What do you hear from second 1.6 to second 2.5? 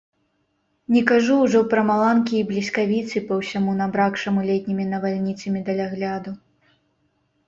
пра маланкі і